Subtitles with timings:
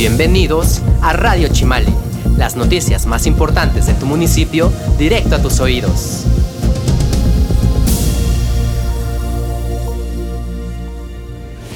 [0.00, 1.92] Bienvenidos a Radio Chimali,
[2.38, 6.24] las noticias más importantes de tu municipio directo a tus oídos.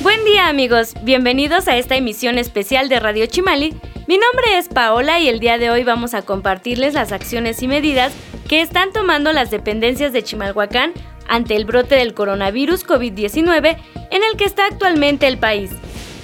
[0.01, 3.75] Buen día amigos, bienvenidos a esta emisión especial de Radio Chimali.
[4.07, 7.69] Mi nombre es Paola y el día de hoy vamos a compartirles las acciones y
[7.69, 8.11] medidas
[8.49, 10.95] que están tomando las dependencias de Chimalhuacán
[11.29, 13.77] ante el brote del coronavirus COVID-19
[14.11, 15.73] en el que está actualmente el país.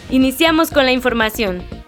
[0.09, 1.80] Iniciamos con la información.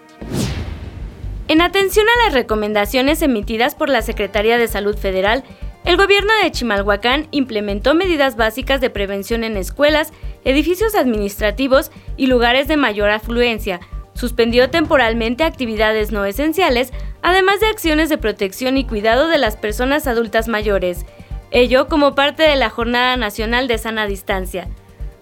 [1.52, 5.44] En atención a las recomendaciones emitidas por la Secretaría de Salud Federal,
[5.84, 10.14] el gobierno de Chimalhuacán implementó medidas básicas de prevención en escuelas,
[10.46, 13.80] edificios administrativos y lugares de mayor afluencia,
[14.14, 20.06] suspendió temporalmente actividades no esenciales, además de acciones de protección y cuidado de las personas
[20.06, 21.04] adultas mayores,
[21.50, 24.68] ello como parte de la Jornada Nacional de Sana Distancia.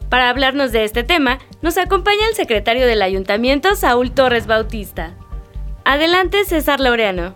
[0.09, 5.17] Para hablarnos de este tema, nos acompaña el secretario del Ayuntamiento, Saúl Torres Bautista.
[5.85, 7.35] Adelante, César Laureano.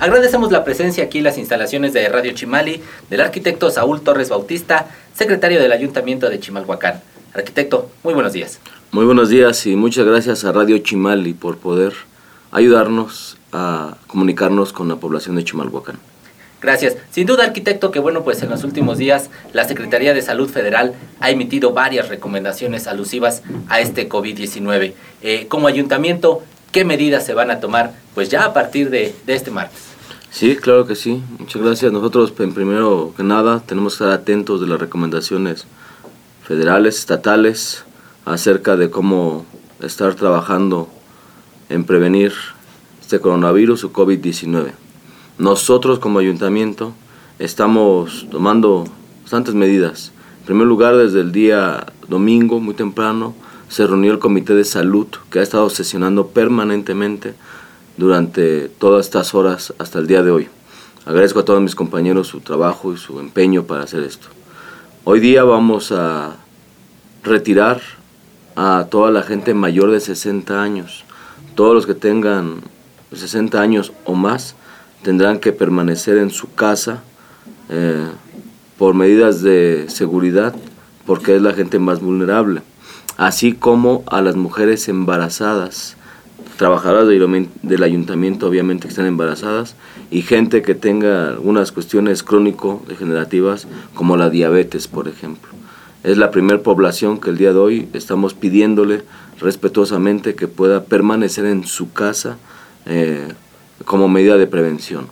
[0.00, 2.80] Agradecemos la presencia aquí en las instalaciones de Radio Chimali
[3.10, 7.02] del arquitecto Saúl Torres Bautista, secretario del Ayuntamiento de Chimalhuacán.
[7.34, 8.60] Arquitecto, muy buenos días.
[8.90, 11.92] Muy buenos días y muchas gracias a Radio Chimali por poder
[12.52, 15.98] ayudarnos a comunicarnos con la población de Chimalhuacán.
[16.60, 16.96] Gracias.
[17.10, 20.94] Sin duda, arquitecto, que bueno, pues en los últimos días la Secretaría de Salud Federal
[21.20, 24.94] ha emitido varias recomendaciones alusivas a este COVID-19.
[25.22, 29.34] Eh, como ayuntamiento, ¿qué medidas se van a tomar pues ya a partir de, de
[29.34, 29.88] este martes?
[30.30, 31.22] Sí, claro que sí.
[31.38, 31.92] Muchas gracias.
[31.92, 35.66] Nosotros, en primero que nada, tenemos que estar atentos de las recomendaciones
[36.44, 37.84] federales, estatales,
[38.24, 39.46] acerca de cómo
[39.80, 40.88] estar trabajando
[41.68, 42.32] en prevenir
[43.00, 44.72] este coronavirus o COVID-19.
[45.38, 46.92] Nosotros como ayuntamiento
[47.38, 48.84] estamos tomando
[49.22, 50.12] bastantes medidas.
[50.40, 53.34] En primer lugar, desde el día domingo, muy temprano,
[53.68, 57.34] se reunió el Comité de Salud que ha estado sesionando permanentemente
[57.96, 60.48] durante todas estas horas hasta el día de hoy.
[61.04, 64.28] Agradezco a todos mis compañeros su trabajo y su empeño para hacer esto.
[65.04, 66.36] Hoy día vamos a
[67.22, 67.80] retirar
[68.56, 71.04] a toda la gente mayor de 60 años.
[71.54, 72.62] Todos los que tengan
[73.12, 74.54] 60 años o más
[75.02, 77.02] tendrán que permanecer en su casa
[77.68, 78.08] eh,
[78.76, 80.54] por medidas de seguridad,
[81.06, 82.62] porque es la gente más vulnerable,
[83.18, 85.96] así como a las mujeres embarazadas,
[86.56, 89.74] trabajadoras del, ayuntamiento obviamente que están embarazadas,
[90.10, 95.50] y gente que tenga algunas cuestiones crónico-degenerativas, como la diabetes, por ejemplo.
[96.04, 99.02] Es la primera población que el día de hoy estamos pidiéndole
[99.40, 102.38] respetuosamente que pueda permanecer en su casa
[102.86, 103.32] eh,
[103.84, 105.08] como medida de prevención.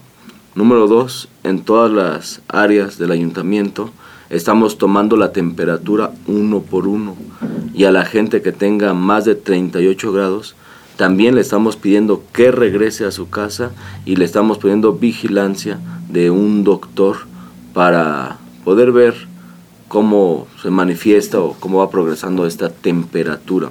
[0.55, 3.91] Número dos, en todas las áreas del ayuntamiento
[4.29, 7.15] estamos tomando la temperatura uno por uno
[7.73, 10.55] y a la gente que tenga más de 38 grados
[10.95, 13.71] también le estamos pidiendo que regrese a su casa
[14.05, 15.79] y le estamos pidiendo vigilancia
[16.09, 17.17] de un doctor
[17.73, 19.15] para poder ver
[19.87, 23.69] cómo se manifiesta o cómo va progresando esta temperatura.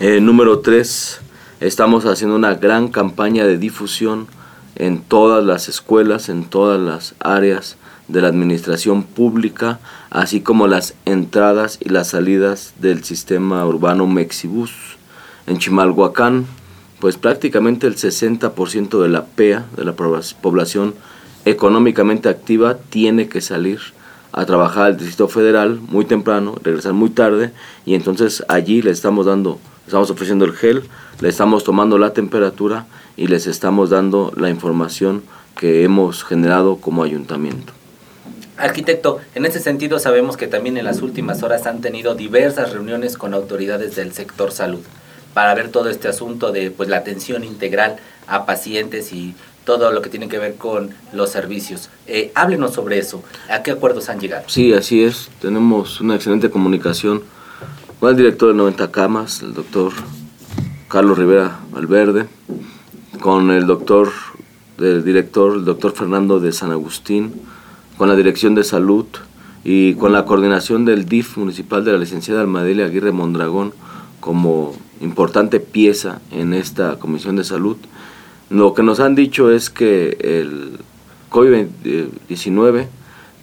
[0.00, 1.20] Eh, número tres,
[1.64, 4.26] Estamos haciendo una gran campaña de difusión
[4.74, 7.78] en todas las escuelas, en todas las áreas
[8.08, 14.72] de la administración pública, así como las entradas y las salidas del sistema urbano Mexibus.
[15.46, 16.46] En Chimalhuacán,
[17.00, 20.94] pues prácticamente el 60% de la PEA, de la población
[21.44, 23.80] económicamente activa, tiene que salir
[24.32, 27.52] a trabajar al Distrito Federal muy temprano, regresar muy tarde,
[27.86, 30.82] y entonces allí le estamos dando estamos ofreciendo el gel,
[31.20, 32.86] le estamos tomando la temperatura
[33.16, 35.22] y les estamos dando la información
[35.56, 37.72] que hemos generado como ayuntamiento.
[38.56, 43.18] Arquitecto, en ese sentido sabemos que también en las últimas horas han tenido diversas reuniones
[43.18, 44.80] con autoridades del sector salud
[45.32, 47.96] para ver todo este asunto de pues la atención integral
[48.28, 49.34] a pacientes y
[49.64, 51.90] todo lo que tiene que ver con los servicios.
[52.06, 53.24] Eh, háblenos sobre eso.
[53.50, 54.44] ¿A qué acuerdos han llegado?
[54.46, 55.30] Sí, así es.
[55.40, 57.22] Tenemos una excelente comunicación
[57.98, 59.92] con el director de 90 Camas, el doctor
[60.88, 62.26] Carlos Rivera Valverde,
[63.20, 64.12] con el doctor,
[64.78, 67.32] del director, el doctor Fernando de San Agustín,
[67.96, 69.06] con la Dirección de Salud
[69.64, 73.72] y con la coordinación del DIF municipal de la licenciada Almadelia Aguirre Mondragón
[74.20, 77.76] como importante pieza en esta Comisión de Salud.
[78.50, 80.78] Lo que nos han dicho es que el
[81.30, 82.86] COVID-19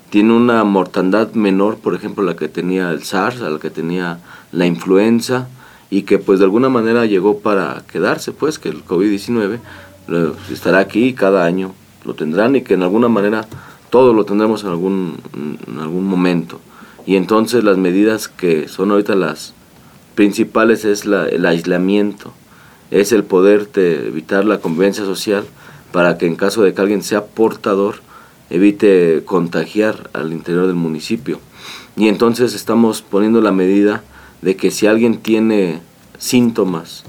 [0.10, 4.20] tiene una mortandad menor, por ejemplo, la que tenía el SARS, la que tenía
[4.52, 5.48] la influenza,
[5.90, 9.60] y que pues de alguna manera llegó para quedarse, pues que el COVID-19
[10.52, 11.74] estará aquí cada año,
[12.06, 13.46] lo tendrán y que en alguna manera
[13.92, 15.18] todos lo tendremos en algún,
[15.68, 16.60] en algún momento.
[17.06, 19.54] Y entonces las medidas que son ahorita las
[20.16, 22.34] principales es el aislamiento,
[22.90, 25.46] es el poder evitar la convivencia social
[25.92, 27.96] para que en caso de que alguien sea portador,
[28.50, 31.40] evite contagiar al interior del municipio.
[31.96, 34.04] Y entonces estamos poniendo la medida
[34.42, 35.82] de que si alguien tiene
[36.18, 37.04] síntomas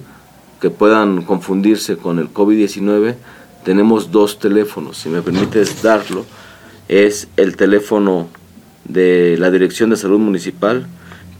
[0.60, 3.14] que puedan confundirse con el COVID-19,
[3.64, 6.24] tenemos dos teléfonos, si me permites darlo,
[6.92, 8.28] es el teléfono
[8.84, 10.86] de la Dirección de Salud Municipal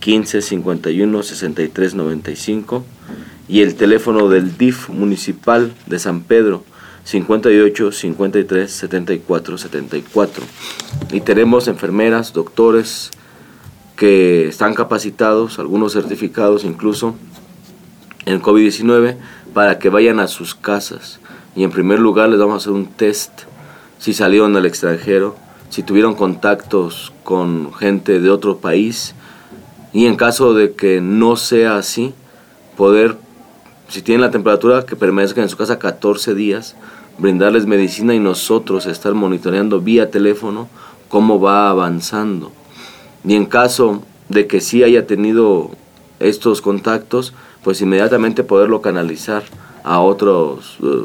[0.01, 2.85] 15 51 63 95
[3.49, 6.65] y el teléfono del DIF municipal de San Pedro
[7.05, 10.45] 58 53 74 74
[11.13, 13.11] y tenemos enfermeras, doctores
[13.95, 17.15] que están capacitados, algunos certificados incluso
[18.25, 19.17] en COVID-19
[19.53, 21.21] para que vayan a sus casas.
[21.55, 23.43] Y en primer lugar les vamos a hacer un test
[24.03, 25.37] si salieron al extranjero,
[25.71, 29.15] si tuvieron contactos con gente de otro país
[29.93, 32.13] y en caso de que no sea así,
[32.77, 33.17] poder,
[33.87, 36.75] si tienen la temperatura, que permanezcan en su casa 14 días,
[37.19, 40.69] brindarles medicina y nosotros estar monitoreando vía teléfono
[41.09, 42.51] cómo va avanzando.
[43.23, 45.71] Y en caso de que sí haya tenido
[46.19, 49.45] estos contactos, pues inmediatamente poderlo canalizar
[49.85, 51.05] a otros, eh,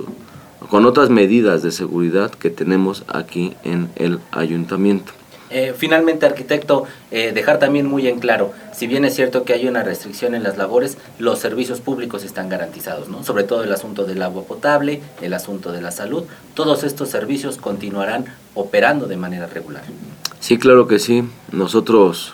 [0.70, 5.14] con otras medidas de seguridad que tenemos aquí en el ayuntamiento.
[5.50, 9.66] Eh, finalmente, arquitecto, eh, dejar también muy en claro, si bien es cierto que hay
[9.68, 13.24] una restricción en las labores, los servicios públicos están garantizados, ¿no?
[13.24, 16.24] Sobre todo el asunto del agua potable, el asunto de la salud,
[16.54, 18.26] todos estos servicios continuarán
[18.56, 19.84] operando de manera regular.
[20.42, 21.24] Sí, claro que sí.
[21.52, 22.34] Nosotros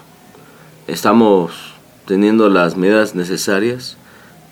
[0.87, 1.51] estamos
[2.05, 3.97] teniendo las medidas necesarias.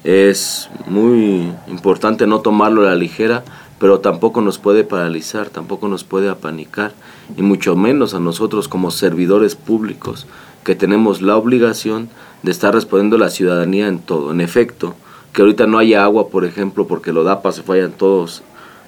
[0.03, 3.43] Es muy importante no tomarlo a la ligera
[3.81, 6.93] pero tampoco nos puede paralizar, tampoco nos puede apanicar,
[7.35, 10.27] y mucho menos a nosotros como servidores públicos,
[10.63, 12.07] que tenemos la obligación
[12.43, 14.29] de estar respondiendo a la ciudadanía en todo.
[14.29, 14.93] En efecto,
[15.33, 18.43] que ahorita no haya agua, por ejemplo, porque lo DAPA se fallan todos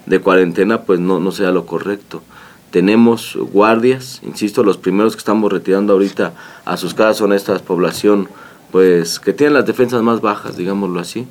[0.06, 2.22] de cuarentena, pues no, no sea lo correcto.
[2.70, 8.28] Tenemos guardias, insisto, los primeros que estamos retirando ahorita a sus casas son esta población,
[8.70, 11.26] pues que tienen las defensas más bajas, digámoslo así,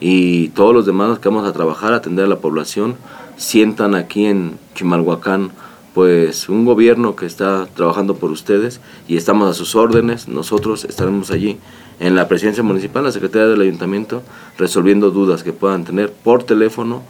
[0.00, 2.96] y todos los demás que vamos a trabajar, a atender a la población,
[3.36, 5.50] sientan aquí en Chimalhuacán
[5.94, 11.30] pues un gobierno que está trabajando por ustedes y estamos a sus órdenes, nosotros estaremos
[11.30, 11.58] allí
[12.00, 14.22] en la presidencia municipal, la secretaría del ayuntamiento,
[14.58, 17.02] resolviendo dudas que puedan tener por teléfono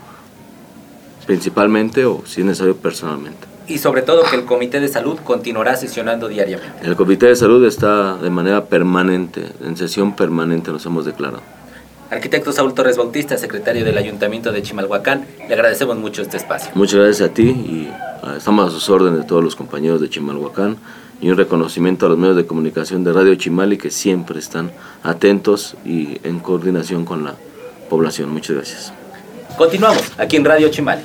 [1.26, 3.48] principalmente o si es necesario personalmente.
[3.66, 6.86] Y sobre todo que el Comité de Salud continuará sesionando diariamente.
[6.86, 11.55] El Comité de Salud está de manera permanente, en sesión permanente nos hemos declarado.
[12.10, 16.70] Arquitecto Saúl Torres Bautista, secretario del Ayuntamiento de Chimalhuacán, le agradecemos mucho este espacio.
[16.74, 17.90] Muchas gracias a ti y
[18.22, 20.76] ah, estamos a sus órdenes de todos los compañeros de Chimalhuacán
[21.20, 24.70] y un reconocimiento a los medios de comunicación de Radio Chimali que siempre están
[25.02, 27.34] atentos y en coordinación con la
[27.88, 28.30] población.
[28.30, 28.92] Muchas gracias.
[29.56, 31.02] Continuamos aquí en Radio Chimali.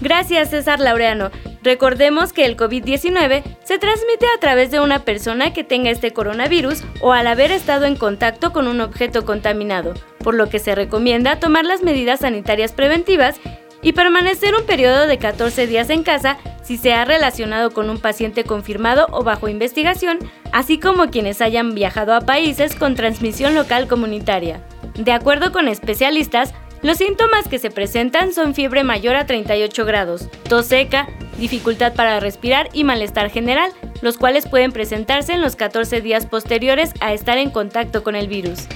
[0.00, 1.30] Gracias César Laureano.
[1.64, 6.84] Recordemos que el COVID-19 se transmite a través de una persona que tenga este coronavirus
[7.00, 11.40] o al haber estado en contacto con un objeto contaminado, por lo que se recomienda
[11.40, 13.36] tomar las medidas sanitarias preventivas
[13.80, 17.98] y permanecer un periodo de 14 días en casa si se ha relacionado con un
[17.98, 20.18] paciente confirmado o bajo investigación,
[20.52, 24.60] así como quienes hayan viajado a países con transmisión local comunitaria.
[24.98, 30.28] De acuerdo con especialistas, los síntomas que se presentan son fiebre mayor a 38 grados,
[30.46, 33.72] tos seca, dificultad para respirar y malestar general,
[34.02, 38.28] los cuales pueden presentarse en los 14 días posteriores a estar en contacto con el
[38.28, 38.66] virus.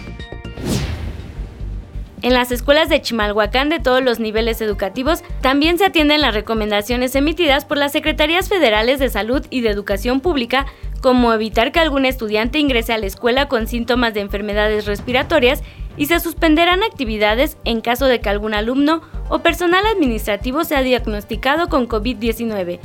[2.20, 7.14] En las escuelas de Chimalhuacán de todos los niveles educativos también se atienden las recomendaciones
[7.14, 10.66] emitidas por las Secretarías Federales de Salud y de Educación Pública,
[11.00, 15.62] como evitar que algún estudiante ingrese a la escuela con síntomas de enfermedades respiratorias
[15.98, 21.68] y se suspenderán actividades en caso de que algún alumno o personal administrativo sea diagnosticado
[21.68, 22.78] con COVID-19.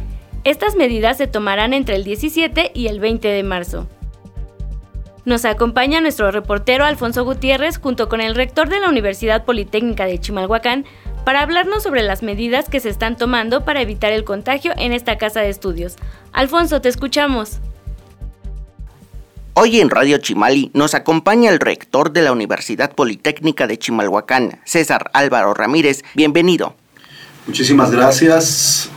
[0.44, 3.88] Estas medidas se tomarán entre el 17 y el 20 de marzo.
[5.26, 10.20] Nos acompaña nuestro reportero Alfonso Gutiérrez junto con el rector de la Universidad Politécnica de
[10.20, 10.86] Chimalhuacán
[11.24, 15.18] para hablarnos sobre las medidas que se están tomando para evitar el contagio en esta
[15.18, 15.96] casa de estudios.
[16.34, 17.62] Alfonso, te escuchamos.
[19.56, 25.12] Hoy en Radio Chimali nos acompaña el rector de la Universidad Politécnica de Chimalhuacán, César
[25.14, 26.02] Álvaro Ramírez.
[26.16, 26.76] Bienvenido.
[27.46, 28.90] Muchísimas gracias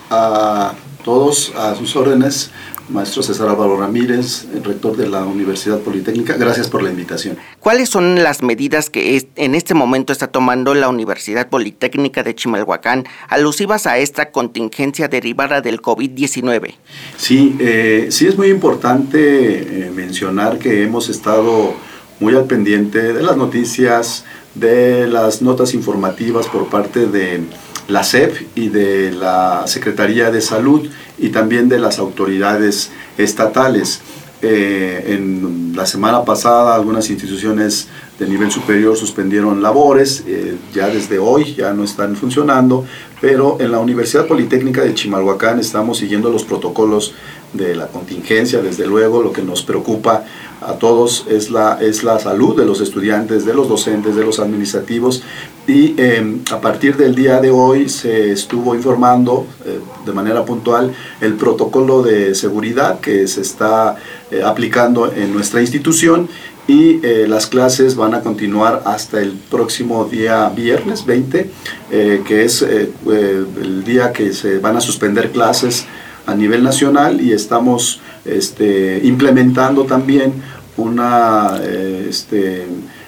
[1.07, 2.51] todos, a sus órdenes
[2.89, 6.37] maestro César Álvaro Ramírez, rector de la Universidad Politécnica.
[6.37, 7.37] Gracias por la invitación.
[7.61, 13.05] ¿Cuáles son las medidas que en este momento está tomando la Universidad Politécnica de Chimalhuacán
[13.29, 16.75] alusivas a esta contingencia derivada del COVID-19?
[17.17, 21.75] Sí, eh, sí es muy importante eh, mencionar que hemos estado
[22.19, 27.41] muy al pendiente de las noticias, de las notas informativas por parte de
[27.89, 30.89] la SEP y de la Secretaría de Salud
[31.19, 34.01] y también de las autoridades estatales.
[34.43, 41.19] Eh, en la semana pasada algunas instituciones de nivel superior suspendieron labores, eh, ya desde
[41.19, 42.85] hoy ya no están funcionando,
[43.21, 47.15] pero en la Universidad Politécnica de Chimalhuacán estamos siguiendo los protocolos
[47.53, 50.25] de la contingencia, desde luego lo que nos preocupa
[50.61, 54.39] a todos es la, es la salud de los estudiantes, de los docentes, de los
[54.39, 55.23] administrativos
[55.67, 60.93] y em, a partir del día de hoy se estuvo informando eh, de manera puntual
[61.21, 63.97] el protocolo de seguridad que se está
[64.31, 66.29] eh, aplicando en nuestra institución
[66.69, 71.51] y eh, las clases van a continuar hasta el próximo día viernes 20,
[71.91, 75.87] que es el día que se van a suspender clases
[76.27, 80.35] a nivel nacional y estamos este, implementando también
[80.77, 82.67] una eh, este,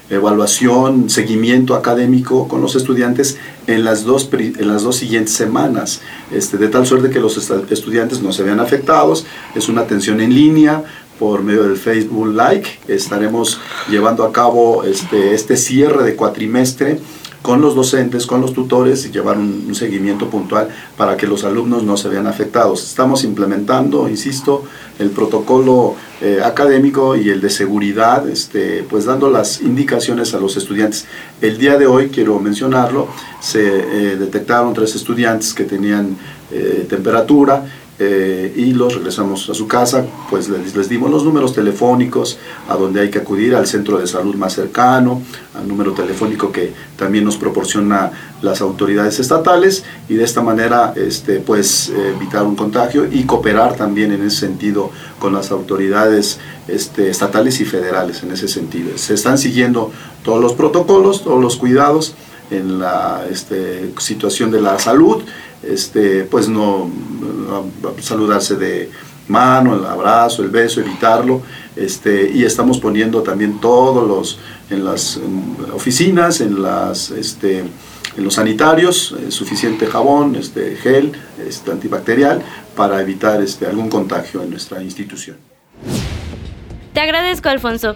[0.09, 3.37] evaluación, seguimiento académico con los estudiantes
[3.67, 6.01] en las dos, en las dos siguientes semanas,
[6.33, 7.37] este, de tal suerte que los
[7.71, 9.27] estudiantes no se vean afectados.
[9.55, 10.85] Es una atención en línea
[11.19, 12.69] por medio del Facebook Like.
[12.89, 16.99] Estaremos llevando a cabo este, este cierre de cuatrimestre
[17.43, 21.83] con los docentes, con los tutores y llevar un, seguimiento puntual para que los alumnos
[21.83, 22.83] no se vean afectados.
[22.83, 24.65] Estamos implementando, insisto,
[24.99, 30.57] el protocolo eh, académico y el de seguridad, este, pues dando las indicaciones a los
[30.57, 31.07] estudiantes.
[31.41, 33.09] El día de hoy, quiero mencionarlo,
[33.41, 36.17] se eh, detectaron tres estudiantes que tenían
[36.51, 37.67] eh, temperatura
[38.01, 42.39] eh, y los regresamos a su casa, pues les, dimos los números telefónicos
[42.69, 45.23] a donde hay que acudir, al centro de salud más cercano,
[45.59, 51.41] al número telefónico que también nos proporciona las autoridades estatales y de esta manera este,
[51.41, 56.39] pues evitar un contagio y cooperar también en ese sentido con las autoridades
[56.69, 58.97] este, estatales y federales en ese sentido.
[58.97, 59.91] Se están siguiendo
[60.23, 62.15] todos los protocolos, todos los cuidados
[62.51, 65.23] en la este, situación de la salud
[65.63, 66.91] este, pues no,
[68.01, 68.91] saludarse de
[69.29, 71.43] mano, el abrazo, el beso, evitarlo,
[71.77, 74.39] este, y estamos poniendo también todos los,
[74.71, 75.21] en las
[75.75, 81.13] oficinas, en las, este, en los sanitarios, eh, suficiente jabón, este, gel,
[81.47, 82.43] este, antibacterial,
[82.75, 85.37] para evitar este, algún contagio en nuestra institución.
[86.93, 87.95] Te agradezco, Alfonso.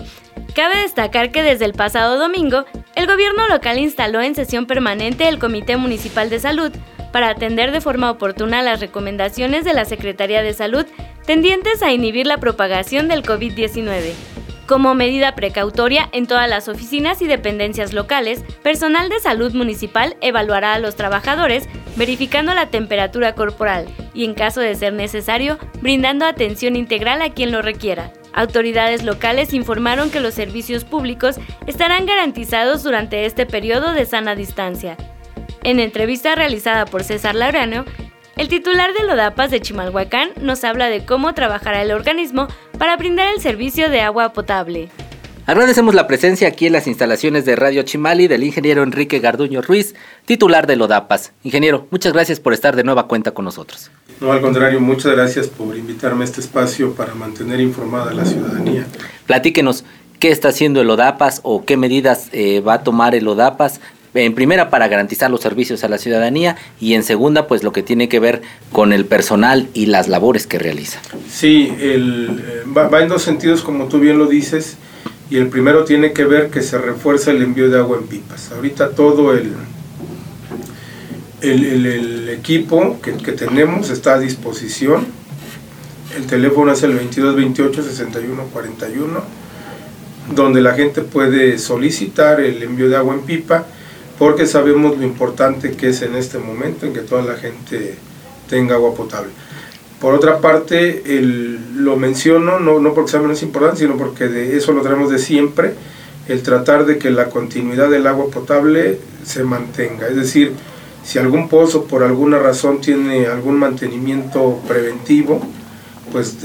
[0.54, 5.38] Cabe destacar que desde el pasado domingo, el gobierno local instaló en sesión permanente el
[5.38, 6.70] Comité Municipal de Salud,
[7.12, 10.86] para atender de forma oportuna las recomendaciones de la Secretaría de Salud
[11.26, 14.12] tendientes a inhibir la propagación del COVID-19.
[14.66, 20.74] Como medida precautoria, en todas las oficinas y dependencias locales, personal de salud municipal evaluará
[20.74, 26.76] a los trabajadores verificando la temperatura corporal y, en caso de ser necesario, brindando atención
[26.76, 28.12] integral a quien lo requiera.
[28.32, 34.96] Autoridades locales informaron que los servicios públicos estarán garantizados durante este periodo de sana distancia,
[35.64, 37.84] en entrevista realizada por César Laureano,
[38.36, 43.32] el titular de Lodapas de Chimalhuacán nos habla de cómo trabajará el organismo para brindar
[43.34, 44.88] el servicio de agua potable.
[45.44, 49.94] Agradecemos la presencia aquí en las instalaciones de Radio Chimali del ingeniero Enrique Garduño Ruiz,
[50.24, 51.32] titular de Lodapas.
[51.42, 53.90] Ingeniero, muchas gracias por estar de nueva cuenta con nosotros.
[54.20, 58.24] No, al contrario, muchas gracias por invitarme a este espacio para mantener informada a la
[58.24, 58.86] ciudadanía.
[59.26, 59.84] Platíquenos,
[60.20, 63.80] ¿qué está haciendo el ODAPAS o qué medidas eh, va a tomar el ODAPAS
[64.14, 67.82] en primera para garantizar los servicios a la ciudadanía y en segunda pues lo que
[67.82, 71.00] tiene que ver con el personal y las labores que realiza.
[71.30, 74.76] Sí, eh, va, en dos sentidos como tú bien lo dices
[75.30, 78.52] y el primero tiene que ver que se refuerza el envío de agua en pipas.
[78.52, 79.54] Ahorita todo el,
[81.40, 85.06] el, equipo que, que, tenemos está a disposición.
[86.16, 89.42] El teléfono es el 2228 6141
[90.34, 93.66] donde la gente puede solicitar el envío de agua en pipa
[94.22, 97.96] porque sabemos lo importante que es en este momento en que toda la gente
[98.48, 99.32] tenga agua potable.
[100.00, 101.02] Por otra parte,
[101.74, 105.18] lo menciono no, no porque sea menos importante, sino porque de eso lo tenemos de
[105.18, 105.74] siempre,
[106.28, 110.06] el tratar de que la continuidad del agua potable se mantenga.
[110.06, 110.52] Es decir,
[111.02, 115.44] si algún pozo por alguna razón tiene algún mantenimiento preventivo,
[116.12, 116.36] pues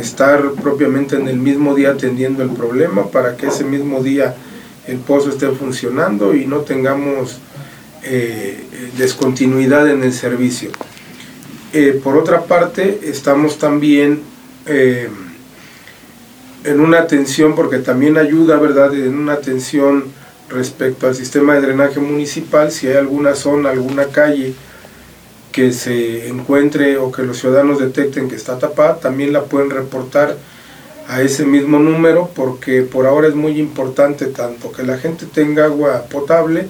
[0.00, 4.36] estar propiamente en el mismo día atendiendo el problema para que ese mismo día
[4.86, 7.38] el pozo esté funcionando y no tengamos
[8.02, 8.64] eh,
[8.96, 10.70] descontinuidad en el servicio.
[11.72, 14.22] Eh, por otra parte, estamos también
[14.66, 15.08] eh,
[16.64, 20.04] en una atención, porque también ayuda, ¿verdad?, en una atención
[20.48, 24.54] respecto al sistema de drenaje municipal, si hay alguna zona, alguna calle
[25.50, 30.36] que se encuentre o que los ciudadanos detecten que está tapada, también la pueden reportar
[31.08, 35.66] a ese mismo número porque por ahora es muy importante tanto que la gente tenga
[35.66, 36.66] agua potable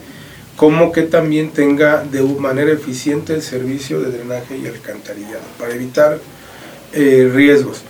[0.56, 6.18] como que también tenga de manera eficiente el servicio de drenaje y alcantarillado para evitar
[6.92, 7.82] eh, riesgos.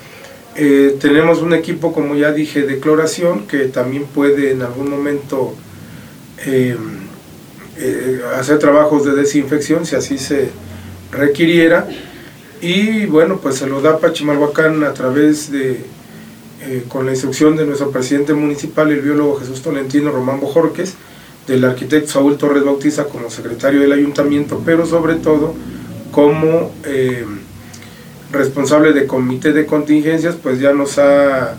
[0.57, 5.55] Eh, tenemos un equipo, como ya dije, de cloración que también puede en algún momento
[6.45, 6.77] em,
[7.79, 10.49] eh, hacer trabajos de desinfección si así se
[11.13, 11.87] requiriera.
[12.61, 15.85] Y bueno, pues se lo da Pachimalhuacán a través de,
[16.67, 20.95] eh, con la instrucción de nuestro presidente municipal, el biólogo Jesús Tolentino Román Bojorques,
[21.47, 25.55] del arquitecto Saúl Torres Bautiza como secretario del ayuntamiento, pero sobre todo
[26.11, 27.39] como em,
[28.33, 31.57] responsable de comité de contingencias, pues ya nos ha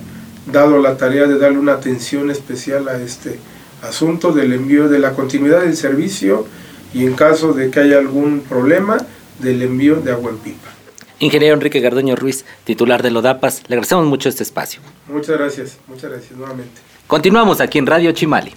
[0.52, 3.40] dado la tarea de darle una atención especial a este
[3.82, 6.46] asunto del envío de la continuidad del servicio
[6.94, 8.98] y en caso de que haya algún problema
[9.40, 10.77] del envío de agua en pipa.
[11.20, 14.82] Ingeniero Enrique Garduño Ruiz, titular de Lodapas, le agradecemos mucho este espacio.
[15.08, 16.80] Muchas gracias, muchas gracias nuevamente.
[17.08, 18.54] Continuamos aquí en Radio Chimali.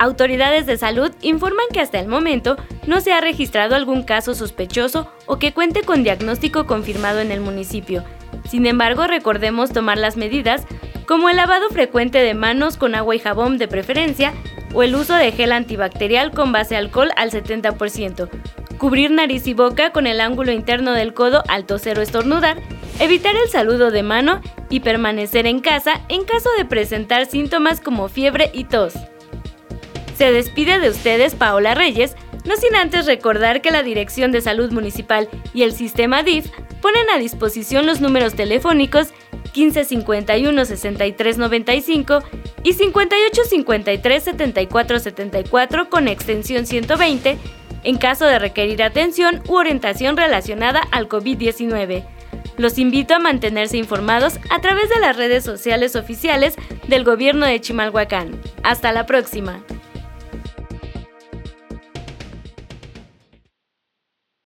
[0.00, 2.56] Autoridades de salud informan que hasta el momento
[2.88, 7.40] no se ha registrado algún caso sospechoso o que cuente con diagnóstico confirmado en el
[7.40, 8.02] municipio.
[8.50, 10.64] Sin embargo, recordemos tomar las medidas
[11.06, 14.32] como el lavado frecuente de manos con agua y jabón de preferencia
[14.74, 18.28] o el uso de gel antibacterial con base alcohol al 70%,
[18.82, 22.60] cubrir nariz y boca con el ángulo interno del codo al toser o estornudar,
[22.98, 28.08] evitar el saludo de mano y permanecer en casa en caso de presentar síntomas como
[28.08, 28.94] fiebre y tos.
[30.18, 34.72] Se despide de ustedes Paola Reyes, no sin antes recordar que la Dirección de Salud
[34.72, 39.10] Municipal y el sistema DIF ponen a disposición los números telefónicos
[39.54, 42.18] 1551 6395
[42.64, 47.38] y 5853 7474 con extensión 120
[47.84, 52.04] en caso de requerir atención u orientación relacionada al COVID-19.
[52.56, 56.54] Los invito a mantenerse informados a través de las redes sociales oficiales
[56.86, 58.40] del gobierno de Chimalhuacán.
[58.62, 59.62] Hasta la próxima.